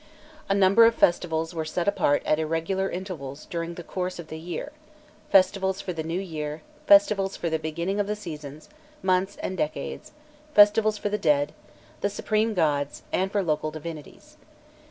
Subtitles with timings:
[0.49, 4.39] A number of festivals were set apart at irregular intervals during the course of the
[4.39, 4.71] year:
[5.29, 8.67] festivals for the new year, festivals for the beginning of the seasons,
[9.03, 10.11] months and decades,
[10.55, 11.49] festivals for the dead,
[11.93, 14.37] for the supreme gods, and for local divinities.